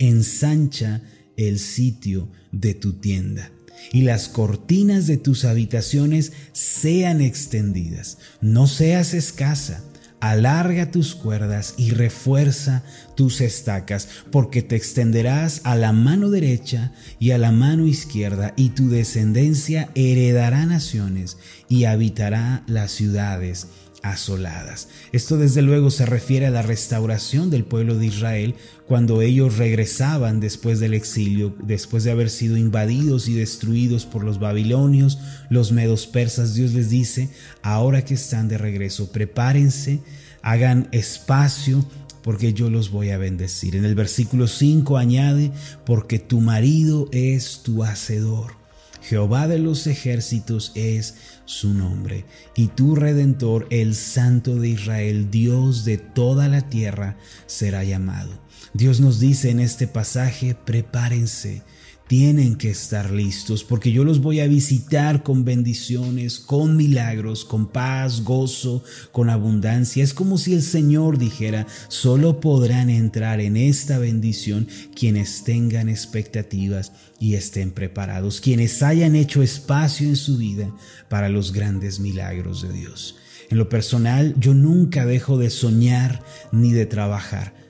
ensancha 0.01 1.01
el 1.37 1.61
sitio 1.61 2.29
de 2.51 2.75
tu 2.75 2.95
tienda 2.95 3.53
y 3.93 4.03
las 4.03 4.29
cortinas 4.29 5.07
de 5.07 5.17
tus 5.17 5.45
habitaciones 5.45 6.33
sean 6.53 7.21
extendidas. 7.21 8.19
No 8.41 8.67
seas 8.67 9.15
escasa. 9.15 9.83
Alarga 10.21 10.93
tus 10.93 11.17
cuerdas 11.17 11.75
y 11.77 11.91
refuerza 11.91 12.85
tus 13.17 13.41
estacas, 13.41 14.09
porque 14.31 14.63
te 14.63 14.77
extenderás 14.77 15.63
a 15.65 15.75
la 15.75 15.93
mano 15.93 16.31
derecha 16.31 16.93
y 17.19 17.33
a 17.33 17.39
la 17.39 17.51
mano 17.51 17.89
izquierda, 17.89 18.55
y 18.57 18.69
tu 18.69 18.89
descendencia 18.89 19.91
heredará 19.97 20.65
naciones 20.65 21.39
y 21.69 21.87
habitará 21.87 22.63
las 22.69 22.93
ciudades 22.93 23.67
asoladas. 24.03 24.89
Esto 25.13 25.37
desde 25.37 25.63
luego 25.63 25.91
se 25.91 26.07
refiere 26.07 26.47
a 26.47 26.51
la 26.51 26.63
restauración 26.63 27.51
del 27.51 27.65
pueblo 27.65 27.97
de 27.97 28.07
Israel 28.07 28.55
cuando 28.87 29.23
ellos 29.23 29.59
regresaban 29.59 30.41
después 30.41 30.81
del 30.81 30.95
exilio, 30.95 31.55
después 31.63 32.05
de 32.05 32.11
haber 32.11 32.31
sido 32.31 32.57
invadidos 32.57 33.29
y 33.29 33.35
destruidos 33.35 34.07
por 34.07 34.25
los 34.25 34.39
babilonios, 34.39 35.19
los 35.51 35.73
medos 35.73 36.07
persas. 36.07 36.55
Dios 36.55 36.73
les 36.73 36.91
dice, 36.91 37.31
ahora 37.63 38.05
que 38.05 38.15
están 38.15 38.49
de 38.49 38.59
regreso, 38.59 39.11
prepárense, 39.13 40.01
hagan 40.43 40.89
espacio 40.93 41.85
porque 42.23 42.53
yo 42.53 42.71
los 42.71 42.91
voy 42.91 43.11
a 43.11 43.19
bendecir. 43.19 43.77
En 43.77 43.85
el 43.85 43.95
versículo 43.95 44.47
5 44.47 44.97
añade, 44.97 45.51
porque 45.85 46.19
tu 46.19 46.41
marido 46.41 47.09
es 47.13 47.63
tu 47.63 47.83
hacedor 47.83 48.62
Jehová 49.03 49.49
de 49.49 49.59
los 49.59 49.87
ejércitos 49.87 50.73
es 50.75 51.17
su 51.45 51.75
nombre, 51.75 52.25
y 52.55 52.69
tu 52.69 52.95
redentor, 52.95 53.67
el 53.71 53.95
Santo 53.95 54.57
de 54.57 54.69
Israel, 54.69 55.31
Dios 55.31 55.85
de 55.85 55.99
toda 55.99 56.49
la 56.49 56.63
tierra, 56.69 57.17
será 57.47 57.83
llamado. 57.85 58.31
Dios 58.75 59.01
nos 59.01 59.19
dice 59.19 59.51
en 59.51 59.61
este 59.61 59.87
pasaje, 59.87 60.55
prepárense, 60.55 61.63
tienen 62.09 62.57
que 62.57 62.71
estar 62.71 63.11
listos 63.11 63.65
porque 63.65 63.93
yo 63.93 64.05
los 64.05 64.21
voy 64.21 64.41
a 64.41 64.47
visitar 64.47 65.23
con 65.23 65.45
bendiciones, 65.45 66.39
con 66.41 66.77
milagros, 66.77 67.45
con 67.45 67.67
paz, 67.67 68.23
gozo, 68.23 68.85
con 69.13 69.31
abundancia. 69.31 70.05
Es 70.05 70.13
como 70.15 70.39
si 70.39 70.55
el 70.55 70.63
Señor 70.63 71.19
dijera, 71.19 71.67
solo 71.89 72.41
podrán 72.41 72.91
entrar 72.91 73.41
en 73.41 73.57
esta 73.57 73.99
bendición 73.99 74.69
quienes 74.95 75.45
tengan 75.45 75.89
expectativas 75.89 76.93
y 77.19 77.35
estén 77.35 77.71
preparados, 77.71 78.41
quienes 78.41 78.83
hayan 78.83 79.17
hecho 79.17 79.43
espacio 79.43 80.09
en 80.09 80.17
su 80.17 80.37
vida 80.37 80.71
para 81.09 81.29
los 81.29 81.53
grandes 81.53 82.01
milagros 82.01 82.63
de 82.63 82.73
Dios. 82.73 83.17
En 83.51 83.59
lo 83.59 83.69
personal, 83.69 84.35
yo 84.39 84.55
nunca 84.55 85.05
dejo 85.05 85.37
de 85.37 85.51
soñar 85.51 86.23
ni 86.53 86.73
de 86.73 86.87
trabajar 86.87 87.62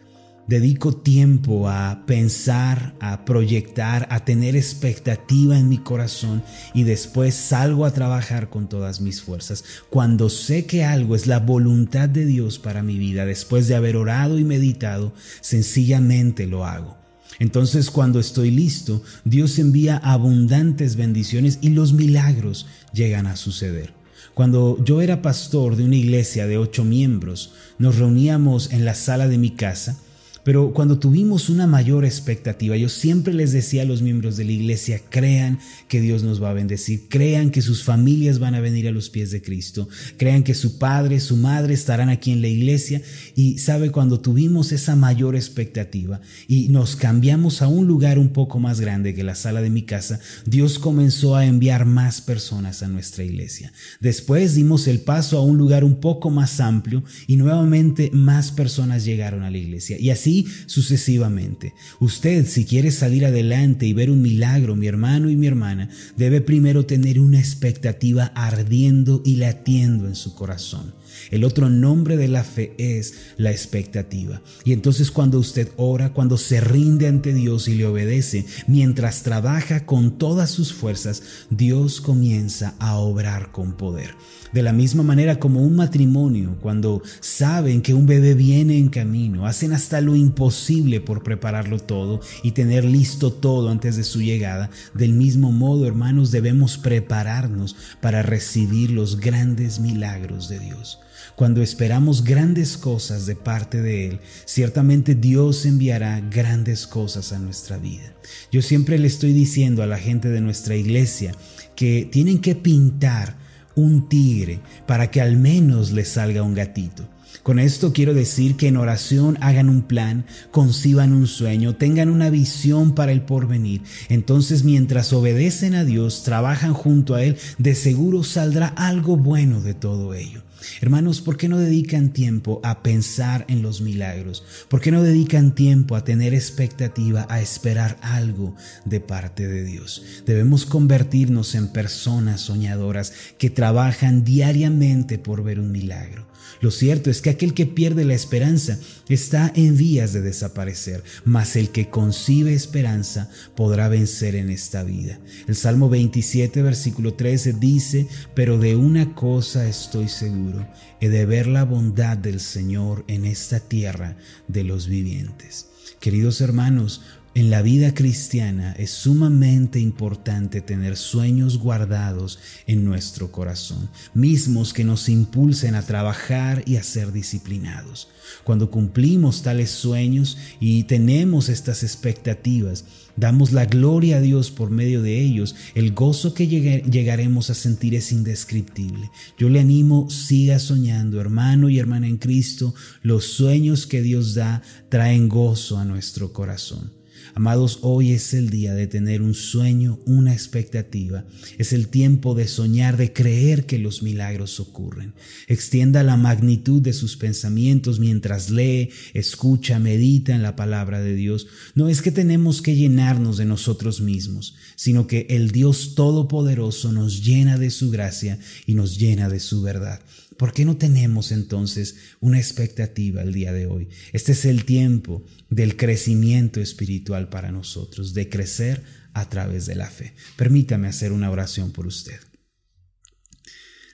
dedico 0.46 0.92
tiempo 0.92 1.68
a 1.68 2.04
pensar, 2.06 2.94
a 3.00 3.24
proyectar, 3.24 4.06
a 4.10 4.24
tener 4.24 4.56
expectativa 4.56 5.58
en 5.58 5.68
mi 5.68 5.78
corazón 5.78 6.42
y 6.74 6.82
después 6.82 7.34
salgo 7.34 7.84
a 7.84 7.92
trabajar 7.92 8.50
con 8.50 8.68
todas 8.68 9.00
mis 9.00 9.22
fuerzas. 9.22 9.64
Cuando 9.88 10.28
sé 10.28 10.66
que 10.66 10.84
algo 10.84 11.14
es 11.14 11.26
la 11.26 11.38
voluntad 11.38 12.08
de 12.08 12.26
Dios 12.26 12.58
para 12.58 12.82
mi 12.82 12.98
vida, 12.98 13.24
después 13.24 13.68
de 13.68 13.76
haber 13.76 13.96
orado 13.96 14.38
y 14.38 14.44
meditado, 14.44 15.12
sencillamente 15.40 16.46
lo 16.46 16.66
hago. 16.66 16.98
Entonces 17.38 17.90
cuando 17.90 18.20
estoy 18.20 18.50
listo, 18.50 19.02
Dios 19.24 19.58
envía 19.58 19.96
abundantes 19.96 20.96
bendiciones 20.96 21.58
y 21.62 21.70
los 21.70 21.92
milagros 21.92 22.66
llegan 22.92 23.26
a 23.26 23.36
suceder. 23.36 23.94
Cuando 24.34 24.82
yo 24.84 25.02
era 25.02 25.22
pastor 25.22 25.76
de 25.76 25.84
una 25.84 25.96
iglesia 25.96 26.46
de 26.46 26.56
ocho 26.56 26.84
miembros, 26.84 27.52
nos 27.78 27.96
reuníamos 27.96 28.72
en 28.72 28.84
la 28.84 28.94
sala 28.94 29.28
de 29.28 29.38
mi 29.38 29.50
casa 29.50 29.98
pero 30.44 30.72
cuando 30.72 30.98
tuvimos 30.98 31.48
una 31.48 31.66
mayor 31.66 32.04
expectativa, 32.04 32.76
yo 32.76 32.88
siempre 32.88 33.32
les 33.32 33.52
decía 33.52 33.82
a 33.82 33.86
los 33.86 34.02
miembros 34.02 34.36
de 34.36 34.44
la 34.44 34.52
iglesia, 34.52 35.00
crean 35.08 35.60
que 35.88 36.00
Dios 36.00 36.24
nos 36.24 36.42
va 36.42 36.50
a 36.50 36.54
bendecir, 36.54 37.02
crean 37.08 37.50
que 37.50 37.62
sus 37.62 37.84
familias 37.84 38.40
van 38.40 38.54
a 38.54 38.60
venir 38.60 38.88
a 38.88 38.92
los 38.92 39.08
pies 39.08 39.30
de 39.30 39.40
Cristo, 39.40 39.88
crean 40.16 40.42
que 40.42 40.54
su 40.54 40.78
padre, 40.78 41.20
su 41.20 41.36
madre 41.36 41.74
estarán 41.74 42.08
aquí 42.08 42.32
en 42.32 42.42
la 42.42 42.48
iglesia. 42.48 43.02
Y 43.36 43.58
sabe, 43.58 43.92
cuando 43.92 44.20
tuvimos 44.20 44.72
esa 44.72 44.96
mayor 44.96 45.36
expectativa 45.36 46.20
y 46.48 46.68
nos 46.70 46.96
cambiamos 46.96 47.62
a 47.62 47.68
un 47.68 47.86
lugar 47.86 48.18
un 48.18 48.30
poco 48.30 48.58
más 48.58 48.80
grande 48.80 49.14
que 49.14 49.22
la 49.22 49.36
sala 49.36 49.62
de 49.62 49.70
mi 49.70 49.82
casa, 49.82 50.18
Dios 50.44 50.78
comenzó 50.78 51.36
a 51.36 51.46
enviar 51.46 51.84
más 51.84 52.20
personas 52.20 52.82
a 52.82 52.88
nuestra 52.88 53.22
iglesia. 53.22 53.72
Después 54.00 54.54
dimos 54.56 54.88
el 54.88 55.00
paso 55.00 55.38
a 55.38 55.44
un 55.44 55.56
lugar 55.56 55.84
un 55.84 56.00
poco 56.00 56.30
más 56.30 56.58
amplio 56.58 57.04
y 57.28 57.36
nuevamente 57.36 58.10
más 58.12 58.50
personas 58.50 59.04
llegaron 59.04 59.42
a 59.44 59.50
la 59.50 59.58
iglesia. 59.58 59.98
Y 60.00 60.10
así 60.10 60.31
sucesivamente. 60.66 61.74
Usted, 62.00 62.46
si 62.46 62.64
quiere 62.64 62.90
salir 62.90 63.24
adelante 63.24 63.86
y 63.86 63.92
ver 63.92 64.10
un 64.10 64.22
milagro, 64.22 64.76
mi 64.76 64.86
hermano 64.86 65.30
y 65.30 65.36
mi 65.36 65.46
hermana, 65.46 65.90
debe 66.16 66.40
primero 66.40 66.86
tener 66.86 67.20
una 67.20 67.38
expectativa 67.38 68.32
ardiendo 68.34 69.22
y 69.24 69.36
latiendo 69.36 70.06
en 70.06 70.14
su 70.14 70.34
corazón. 70.34 70.94
El 71.30 71.44
otro 71.44 71.70
nombre 71.70 72.16
de 72.16 72.28
la 72.28 72.44
fe 72.44 72.74
es 72.78 73.14
la 73.36 73.50
expectativa. 73.50 74.42
Y 74.64 74.72
entonces 74.72 75.10
cuando 75.10 75.38
usted 75.38 75.68
ora, 75.76 76.12
cuando 76.12 76.36
se 76.36 76.60
rinde 76.60 77.06
ante 77.06 77.32
Dios 77.32 77.68
y 77.68 77.74
le 77.74 77.86
obedece, 77.86 78.46
mientras 78.66 79.22
trabaja 79.22 79.86
con 79.86 80.18
todas 80.18 80.50
sus 80.50 80.72
fuerzas, 80.72 81.22
Dios 81.50 82.00
comienza 82.00 82.74
a 82.78 82.96
obrar 82.96 83.52
con 83.52 83.76
poder. 83.76 84.14
De 84.52 84.62
la 84.62 84.72
misma 84.72 85.02
manera 85.02 85.38
como 85.38 85.62
un 85.62 85.76
matrimonio, 85.76 86.58
cuando 86.60 87.02
saben 87.20 87.80
que 87.80 87.94
un 87.94 88.06
bebé 88.06 88.34
viene 88.34 88.76
en 88.76 88.90
camino, 88.90 89.46
hacen 89.46 89.72
hasta 89.72 90.02
lo 90.02 90.14
imposible 90.22 91.00
por 91.00 91.22
prepararlo 91.22 91.78
todo 91.78 92.20
y 92.42 92.52
tener 92.52 92.84
listo 92.84 93.32
todo 93.32 93.68
antes 93.68 93.96
de 93.96 94.04
su 94.04 94.22
llegada, 94.22 94.70
del 94.94 95.12
mismo 95.12 95.52
modo, 95.52 95.86
hermanos, 95.86 96.30
debemos 96.30 96.78
prepararnos 96.78 97.76
para 98.00 98.22
recibir 98.22 98.90
los 98.90 99.20
grandes 99.20 99.80
milagros 99.80 100.48
de 100.48 100.58
Dios. 100.58 100.98
Cuando 101.36 101.62
esperamos 101.62 102.24
grandes 102.24 102.76
cosas 102.76 103.26
de 103.26 103.36
parte 103.36 103.80
de 103.80 104.08
Él, 104.08 104.20
ciertamente 104.44 105.14
Dios 105.14 105.64
enviará 105.64 106.20
grandes 106.20 106.86
cosas 106.86 107.32
a 107.32 107.38
nuestra 107.38 107.78
vida. 107.78 108.14
Yo 108.50 108.60
siempre 108.62 108.98
le 108.98 109.06
estoy 109.06 109.32
diciendo 109.32 109.82
a 109.82 109.86
la 109.86 109.98
gente 109.98 110.28
de 110.28 110.40
nuestra 110.40 110.76
iglesia 110.76 111.34
que 111.74 112.08
tienen 112.10 112.40
que 112.40 112.54
pintar 112.54 113.36
un 113.74 114.08
tigre 114.08 114.60
para 114.86 115.10
que 115.10 115.20
al 115.20 115.36
menos 115.36 115.92
le 115.92 116.04
salga 116.04 116.42
un 116.42 116.54
gatito. 116.54 117.08
Con 117.42 117.58
esto 117.58 117.92
quiero 117.92 118.14
decir 118.14 118.56
que 118.56 118.68
en 118.68 118.76
oración 118.76 119.36
hagan 119.40 119.68
un 119.68 119.82
plan, 119.82 120.26
conciban 120.50 121.12
un 121.12 121.26
sueño, 121.26 121.74
tengan 121.74 122.08
una 122.08 122.30
visión 122.30 122.94
para 122.94 123.12
el 123.12 123.22
porvenir. 123.22 123.82
Entonces 124.08 124.64
mientras 124.64 125.12
obedecen 125.12 125.74
a 125.74 125.84
Dios, 125.84 126.22
trabajan 126.22 126.72
junto 126.72 127.14
a 127.14 127.24
Él, 127.24 127.36
de 127.58 127.74
seguro 127.74 128.22
saldrá 128.22 128.68
algo 128.68 129.16
bueno 129.16 129.60
de 129.60 129.74
todo 129.74 130.14
ello. 130.14 130.42
Hermanos, 130.80 131.20
¿por 131.20 131.36
qué 131.36 131.48
no 131.48 131.58
dedican 131.58 132.12
tiempo 132.12 132.60
a 132.62 132.82
pensar 132.82 133.44
en 133.48 133.62
los 133.62 133.80
milagros? 133.80 134.44
¿Por 134.68 134.80
qué 134.80 134.92
no 134.92 135.02
dedican 135.02 135.54
tiempo 135.54 135.96
a 135.96 136.04
tener 136.04 136.34
expectativa, 136.34 137.26
a 137.28 137.40
esperar 137.40 137.98
algo 138.00 138.54
de 138.84 139.00
parte 139.00 139.48
de 139.48 139.64
Dios? 139.64 140.02
Debemos 140.24 140.64
convertirnos 140.66 141.54
en 141.54 141.68
personas 141.68 142.42
soñadoras 142.42 143.12
que 143.38 143.50
trabajan 143.50 144.24
diariamente 144.24 145.18
por 145.18 145.42
ver 145.42 145.58
un 145.58 145.72
milagro. 145.72 146.31
Lo 146.60 146.70
cierto 146.70 147.10
es 147.10 147.20
que 147.20 147.30
aquel 147.30 147.54
que 147.54 147.66
pierde 147.66 148.04
la 148.04 148.14
esperanza 148.14 148.78
está 149.08 149.52
en 149.54 149.76
vías 149.76 150.12
de 150.12 150.20
desaparecer, 150.20 151.02
mas 151.24 151.56
el 151.56 151.70
que 151.70 151.88
concibe 151.88 152.54
esperanza 152.54 153.30
podrá 153.54 153.88
vencer 153.88 154.34
en 154.34 154.50
esta 154.50 154.82
vida. 154.82 155.18
El 155.48 155.56
Salmo 155.56 155.88
27, 155.88 156.62
versículo 156.62 157.14
13 157.14 157.54
dice, 157.54 158.06
pero 158.34 158.58
de 158.58 158.76
una 158.76 159.14
cosa 159.14 159.68
estoy 159.68 160.08
seguro, 160.08 160.68
he 161.00 161.08
de 161.08 161.26
ver 161.26 161.46
la 161.46 161.64
bondad 161.64 162.16
del 162.16 162.40
Señor 162.40 163.04
en 163.08 163.24
esta 163.24 163.60
tierra 163.60 164.16
de 164.48 164.64
los 164.64 164.88
vivientes. 164.88 165.68
Queridos 166.00 166.40
hermanos, 166.40 167.02
En 167.34 167.48
la 167.48 167.62
vida 167.62 167.94
cristiana 167.94 168.72
es 168.72 168.90
sumamente 168.90 169.80
importante 169.80 170.60
tener 170.60 170.98
sueños 170.98 171.56
guardados 171.56 172.38
en 172.66 172.84
nuestro 172.84 173.32
corazón, 173.32 173.88
mismos 174.12 174.74
que 174.74 174.84
nos 174.84 175.08
impulsen 175.08 175.74
a 175.74 175.80
trabajar 175.80 176.62
y 176.66 176.76
a 176.76 176.82
ser 176.82 177.10
disciplinados. 177.10 178.08
Cuando 178.44 178.70
cumplimos 178.70 179.40
tales 179.40 179.70
sueños 179.70 180.36
y 180.60 180.84
tenemos 180.84 181.48
estas 181.48 181.82
expectativas, 181.82 182.84
damos 183.16 183.52
la 183.52 183.64
gloria 183.64 184.18
a 184.18 184.20
Dios 184.20 184.50
por 184.50 184.68
medio 184.68 185.00
de 185.00 185.18
ellos, 185.18 185.54
el 185.74 185.94
gozo 185.94 186.34
que 186.34 186.46
llegaremos 186.46 187.48
a 187.48 187.54
sentir 187.54 187.94
es 187.94 188.12
indescriptible. 188.12 189.10
Yo 189.38 189.48
le 189.48 189.60
animo, 189.60 190.10
siga 190.10 190.58
soñando, 190.58 191.18
hermano 191.18 191.70
y 191.70 191.78
hermana 191.78 192.08
en 192.08 192.18
Cristo, 192.18 192.74
los 193.00 193.24
sueños 193.24 193.86
que 193.86 194.02
Dios 194.02 194.34
da 194.34 194.60
traen 194.90 195.30
gozo 195.30 195.78
a 195.78 195.86
nuestro 195.86 196.34
corazón. 196.34 197.01
Amados, 197.34 197.78
hoy 197.80 198.12
es 198.12 198.34
el 198.34 198.50
día 198.50 198.74
de 198.74 198.86
tener 198.86 199.22
un 199.22 199.32
sueño, 199.32 199.98
una 200.04 200.34
expectativa. 200.34 201.24
Es 201.56 201.72
el 201.72 201.88
tiempo 201.88 202.34
de 202.34 202.46
soñar, 202.46 202.98
de 202.98 203.14
creer 203.14 203.64
que 203.64 203.78
los 203.78 204.02
milagros 204.02 204.60
ocurren. 204.60 205.14
Extienda 205.48 206.02
la 206.02 206.18
magnitud 206.18 206.82
de 206.82 206.92
sus 206.92 207.16
pensamientos 207.16 208.00
mientras 208.00 208.50
lee, 208.50 208.90
escucha, 209.14 209.78
medita 209.78 210.34
en 210.34 210.42
la 210.42 210.56
palabra 210.56 211.00
de 211.00 211.14
Dios. 211.14 211.46
No 211.74 211.88
es 211.88 212.02
que 212.02 212.12
tenemos 212.12 212.60
que 212.60 212.76
llenarnos 212.76 213.38
de 213.38 213.46
nosotros 213.46 214.02
mismos, 214.02 214.54
sino 214.76 215.06
que 215.06 215.26
el 215.30 215.52
Dios 215.52 215.94
Todopoderoso 215.94 216.92
nos 216.92 217.24
llena 217.24 217.56
de 217.56 217.70
su 217.70 217.90
gracia 217.90 218.38
y 218.66 218.74
nos 218.74 218.98
llena 218.98 219.30
de 219.30 219.40
su 219.40 219.62
verdad. 219.62 220.00
¿Por 220.42 220.52
qué 220.52 220.64
no 220.64 220.76
tenemos 220.76 221.30
entonces 221.30 221.94
una 222.18 222.36
expectativa 222.36 223.22
el 223.22 223.32
día 223.32 223.52
de 223.52 223.68
hoy? 223.68 223.90
Este 224.12 224.32
es 224.32 224.44
el 224.44 224.64
tiempo 224.64 225.24
del 225.50 225.76
crecimiento 225.76 226.60
espiritual 226.60 227.28
para 227.28 227.52
nosotros, 227.52 228.12
de 228.12 228.28
crecer 228.28 228.82
a 229.14 229.28
través 229.28 229.66
de 229.66 229.76
la 229.76 229.88
fe. 229.88 230.16
Permítame 230.34 230.88
hacer 230.88 231.12
una 231.12 231.30
oración 231.30 231.70
por 231.70 231.86
usted. 231.86 232.18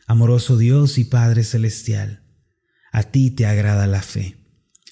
Amoroso 0.07 0.57
Dios 0.57 0.97
y 0.97 1.05
Padre 1.05 1.45
Celestial, 1.45 2.23
a 2.93 3.03
ti 3.03 3.31
te 3.31 3.45
agrada 3.45 3.87
la 3.87 4.01
fe. 4.01 4.39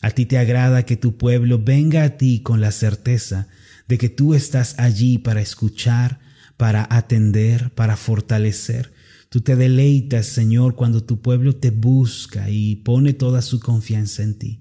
A 0.02 0.10
ti 0.10 0.26
te 0.26 0.36
agrada 0.36 0.84
que 0.84 0.98
tu 0.98 1.16
pueblo 1.16 1.58
venga 1.58 2.04
a 2.04 2.18
ti 2.18 2.42
con 2.42 2.60
la 2.60 2.70
certeza 2.70 3.48
de 3.88 3.96
que 3.96 4.10
tú 4.10 4.34
estás 4.34 4.74
allí 4.78 5.16
para 5.16 5.40
escuchar, 5.40 6.20
para 6.58 6.86
atender, 6.90 7.70
para 7.70 7.96
fortalecer, 7.96 8.92
Tú 9.28 9.40
te 9.40 9.56
deleitas, 9.56 10.26
Señor, 10.26 10.76
cuando 10.76 11.02
tu 11.02 11.20
pueblo 11.20 11.56
te 11.56 11.70
busca 11.70 12.48
y 12.48 12.76
pone 12.76 13.12
toda 13.12 13.42
su 13.42 13.60
confianza 13.60 14.22
en 14.22 14.38
ti. 14.38 14.60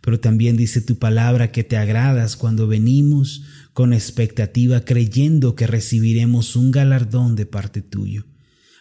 Pero 0.00 0.20
también 0.20 0.56
dice 0.56 0.80
tu 0.80 0.98
palabra 0.98 1.50
que 1.50 1.64
te 1.64 1.76
agradas 1.76 2.36
cuando 2.36 2.66
venimos 2.66 3.42
con 3.72 3.92
expectativa 3.92 4.84
creyendo 4.84 5.56
que 5.56 5.66
recibiremos 5.66 6.56
un 6.56 6.70
galardón 6.70 7.36
de 7.36 7.46
parte 7.46 7.82
tuyo. 7.82 8.26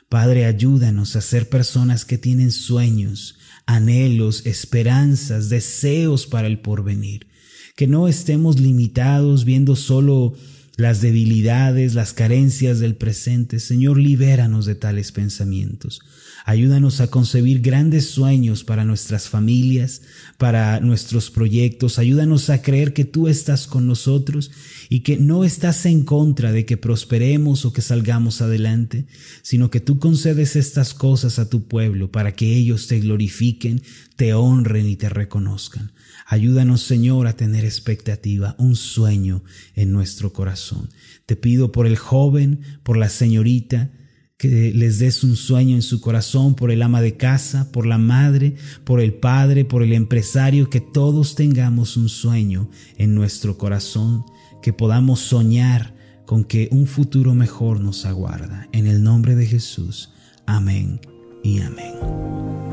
Padre, 0.09 0.45
ayúdanos 0.45 1.15
a 1.15 1.21
ser 1.21 1.49
personas 1.49 2.05
que 2.05 2.19
tienen 2.19 2.51
sueños, 2.51 3.39
anhelos, 3.65 4.45
esperanzas, 4.45 5.49
deseos 5.49 6.27
para 6.27 6.47
el 6.47 6.59
porvenir. 6.59 7.25
Que 7.75 7.87
no 7.87 8.07
estemos 8.07 8.59
limitados 8.59 9.45
viendo 9.45 9.75
solo 9.75 10.35
las 10.75 11.01
debilidades, 11.01 11.93
las 11.93 12.13
carencias 12.13 12.79
del 12.79 12.95
presente. 12.95 13.59
Señor, 13.59 13.97
libéranos 13.97 14.65
de 14.65 14.75
tales 14.75 15.11
pensamientos. 15.11 16.01
Ayúdanos 16.45 16.99
a 16.99 17.07
concebir 17.07 17.61
grandes 17.61 18.09
sueños 18.09 18.65
para 18.65 18.83
nuestras 18.83 19.29
familias, 19.29 20.01
para 20.37 20.81
nuestros 20.81 21.31
proyectos. 21.31 21.99
Ayúdanos 21.99 22.49
a 22.49 22.61
creer 22.61 22.91
que 22.91 23.05
tú 23.05 23.29
estás 23.29 23.65
con 23.65 23.87
nosotros 23.87 24.51
y 24.89 24.99
que 25.01 25.15
no 25.15 25.45
estás 25.45 25.85
en 25.85 26.03
contra 26.03 26.51
de 26.51 26.65
que 26.65 26.75
prosperemos 26.75 27.63
o 27.63 27.71
que 27.71 27.81
salgamos 27.81 28.41
adelante, 28.41 29.05
sino 29.41 29.69
que 29.69 29.79
tú 29.79 29.99
concedes 29.99 30.57
estas 30.57 30.93
cosas 30.93 31.39
a 31.39 31.49
tu 31.49 31.69
pueblo 31.69 32.11
para 32.11 32.33
que 32.33 32.53
ellos 32.53 32.87
te 32.87 32.99
glorifiquen, 32.99 33.81
te 34.17 34.33
honren 34.33 34.89
y 34.89 34.97
te 34.97 35.07
reconozcan. 35.07 35.93
Ayúdanos, 36.27 36.81
Señor, 36.81 37.27
a 37.27 37.37
tener 37.37 37.63
expectativa, 37.63 38.55
un 38.57 38.75
sueño 38.75 39.45
en 39.75 39.93
nuestro 39.93 40.33
corazón. 40.33 40.89
Te 41.25 41.37
pido 41.37 41.71
por 41.71 41.87
el 41.87 41.95
joven, 41.95 42.59
por 42.83 42.97
la 42.97 43.07
señorita, 43.07 43.91
que 44.37 44.73
les 44.73 44.99
des 44.99 45.23
un 45.23 45.35
sueño 45.35 45.75
en 45.75 45.81
su 45.81 46.01
corazón 46.01 46.55
por 46.55 46.71
el 46.71 46.81
ama 46.81 47.01
de 47.01 47.15
casa, 47.15 47.71
por 47.71 47.85
la 47.85 47.97
madre, 47.97 48.55
por 48.83 48.99
el 48.99 49.13
padre, 49.13 49.65
por 49.65 49.83
el 49.83 49.93
empresario, 49.93 50.69
que 50.69 50.81
todos 50.81 51.35
tengamos 51.35 51.97
un 51.97 52.09
sueño 52.09 52.69
en 52.97 53.15
nuestro 53.15 53.57
corazón, 53.57 54.25
que 54.61 54.73
podamos 54.73 55.19
soñar 55.19 55.95
con 56.25 56.43
que 56.43 56.67
un 56.71 56.87
futuro 56.87 57.35
mejor 57.35 57.79
nos 57.79 58.05
aguarda. 58.05 58.67
En 58.71 58.87
el 58.87 59.03
nombre 59.03 59.35
de 59.35 59.45
Jesús. 59.45 60.11
Amén 60.45 60.99
y 61.43 61.59
amén. 61.59 62.72